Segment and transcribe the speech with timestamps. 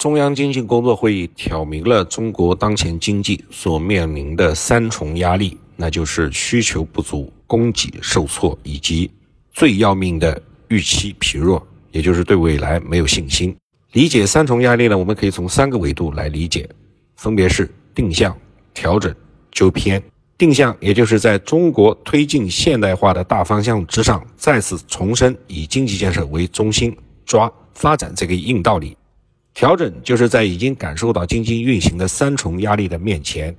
[0.00, 9.10] 中央经济工作会议挑明了中国当前经济所面临的三重压力，那就是需求不足、供给受挫以及
[9.52, 13.54] 最要命的预期疲弱，也就是对未来没有信心。
[13.92, 16.66] 理解三重压力呢，我们可以从三个维度来理解，
[17.16, 18.34] 分别是定向、
[18.72, 19.14] 调整、
[19.52, 20.02] 纠偏。
[20.38, 26.96] 定向也就是在中国推进现代化的大方向之上，再次重申以经济建设为中心，
[27.26, 28.96] 抓发展这个硬道理。
[29.60, 33.54] 调整就是在已经感受到经济运行的三重压力的面前，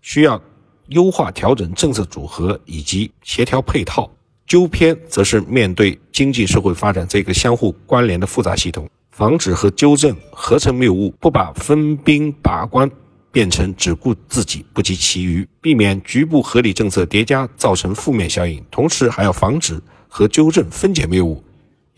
[0.00, 0.40] 需要
[0.86, 4.10] 优化调整政策组合以及协调配套。
[4.46, 12.90] 纠偏则是面对经济社会发展这个相互关联的复杂系统，防止和纠正合成谬误，不把分兵把关
[13.30, 21.44] 变成只顾自己不及其余，避免局部合理政策叠加造成负面效应，同时还要防止和纠正分解谬误。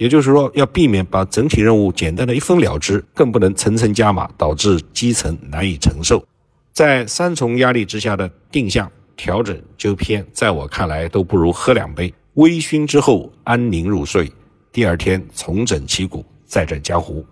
[0.00, 6.24] 也就是说，要避免把整体任务简单的一分了之，更不能层层加码，导致基层难以承受。
[6.72, 14.32] 在三重压力之下的定向、调整、纠偏，在我看来都不如喝两杯微醺之后安宁入睡，
[14.72, 17.22] 第二天重整旗鼓再战江湖。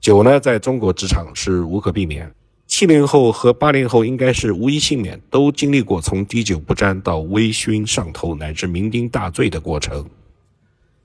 [0.00, 2.32] 酒呢，在中国职场是无可避免。
[2.66, 10.02] 七零后和八零后应该是无一幸免，都经历过从滴酒不沾到微醺上头，乃至酩酊大醉的过程。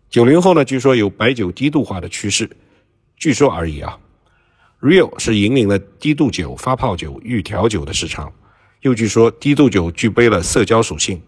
[0.09, 2.49] 九零后呢，据说有白酒低度化的趋势，
[3.15, 3.95] 据说而已啊。
[4.81, 8.33] Real 是引领了低度酒、发泡酒、预调酒的市场，
[8.81, 11.21] 又据说低度酒具备了社交属性。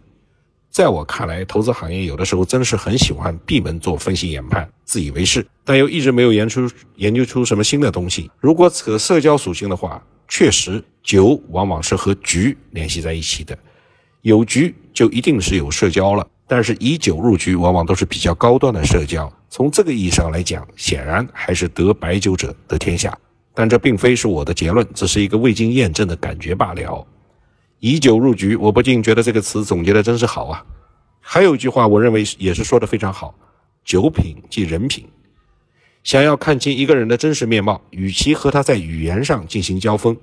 [0.72, 8.32] 在我看来，投资行业有的时候真是很喜欢闭门做分析研判，自以为是，但又一直没有研出研究出什么新的东西。
[8.40, 13.56] 如果扯社交属性的话，确实酒往往是和局联系在一起的，
[14.22, 16.26] 有局就一定是有社交了。
[16.52, 19.32] 但是以酒入局，往往都是比较高端的社交。
[19.50, 23.18] 从这个意义上来讲，显然还是得白酒者得天下。
[23.54, 27.08] 但这并非是我的结论，只是一个未经验证的感觉罢了。
[27.80, 30.62] 以酒入局，我不禁觉得这个词总结的真是好啊。
[31.22, 33.34] 还有一句话，我认为也是说的非常好：
[33.86, 35.08] 酒品即人品。
[36.04, 40.18] 想要看清一个人的真实面貌，与其和他在语言上进行交锋，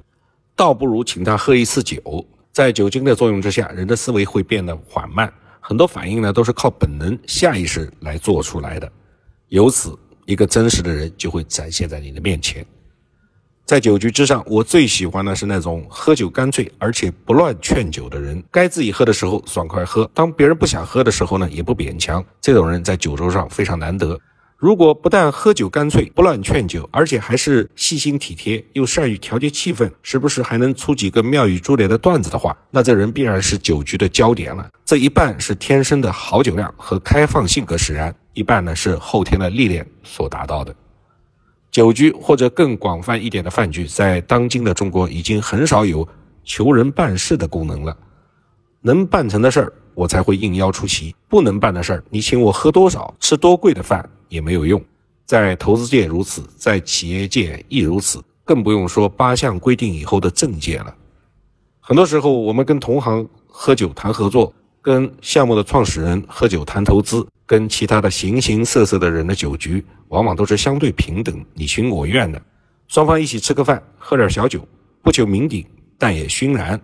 [0.55, 2.27] 倒不如请他喝一次酒。
[2.53, 5.33] 在酒精的作用之下，人的思维会变得缓慢。
[5.69, 8.91] 很多反应呢，都是靠本能、下意识来做出来的，
[9.49, 12.65] 由此一个真实的人就会展现在你的面前。
[13.67, 22.25] 在酒局之上，我最喜欢的是那种喝酒干脆而且不乱劝酒的人，该自己喝的时候爽快喝，当别人不想喝的时候呢，也不勉强。
[22.41, 24.19] 这种人在酒桌上非常难得。
[24.59, 34.69] 如果不但喝酒干脆不乱劝酒，而且还是细心体贴，又善于调节气氛，时不时还能出几个妙语珠联的段子的话，那这人必然是酒局的焦点了。
[34.85, 40.75] 这一半是天生的好酒量和开放性格使然，一半呢是后天的历练所达到的。
[41.71, 46.09] 酒局或者更广泛一点的饭局，在当今的中国已经很少有
[46.43, 47.97] 求人办事的功能了。
[48.81, 54.09] 能办成的事儿，我才会应邀出席；不能办的事儿，你请我喝多少、吃多贵的饭。
[54.29, 54.81] 也没有用，
[55.25, 60.95] 在投资界如此，在企业界亦如此，更不用说八项规定以后的政界了。
[61.81, 72.41] 很多时候，我们跟同行喝酒谈合作，跟项目的创始人喝酒谈投资，跟其他的形形色色的人的酒局，往往都是相对平等、你情我愿的。
[72.87, 74.61] 双方一起吃个饭，喝点小酒，
[75.03, 75.67] 不求酩酊，
[75.99, 76.81] 但也熏然，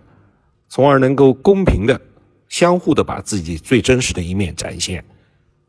[0.67, 2.01] 从而能够公平的、
[2.49, 5.03] 相互的把自己最真实的一面展现。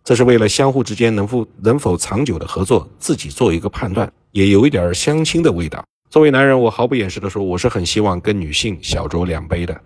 [0.04, 5.84] 这是为了相互之间能否能否长久的合作，自己做一个判断，也有一点相亲的味道。
[6.08, 9.78] 作为男人，我毫不掩饰的说，我是很希望跟女性小酌两杯的，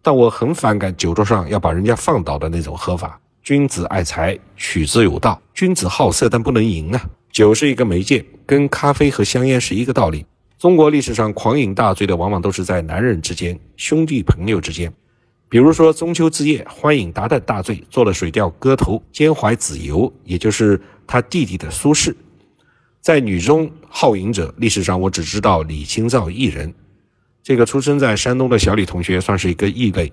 [0.00, 3.20] 但我很反感酒桌上要把人家放倒的那种喝法。
[3.42, 7.10] 君子爱财，取之有道；君子好色，但不能淫啊。
[7.32, 10.24] 酒是一个媒介，跟咖啡和香烟是一个道理。
[10.58, 14.92] 中国历史上狂饮大醉的，往往都是在男人之间、兄弟朋友之间。
[15.50, 22.14] 比如说中秋之夜，欢饮达旦大醉，做了《水调歌头·兼怀子由》，也就是他弟弟的苏轼。
[23.00, 26.72] 在女中好饮者，历史上我只知道李清照一人。
[27.42, 30.12] 这个出生在山东的小李同学算是一个异类，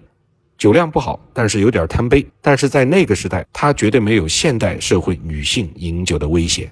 [0.57, 2.25] 酒量不好，但是有点贪杯。
[2.41, 6.71] 但是在那个时代，他绝对没有现代社会女性饮酒的危险。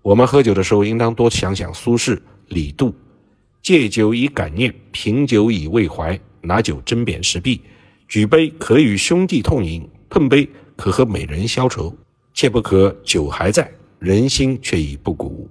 [0.00, 2.18] 我们喝酒的时候，应当多想想苏轼、
[2.48, 2.94] 李杜
[3.60, 7.60] ：“借酒以感念，品酒以慰怀，拿酒针砭时弊。”
[8.12, 11.96] 举杯可与兄弟痛饮，碰杯可和美人消愁，
[12.34, 15.48] 切不可酒还在，人心却已不古。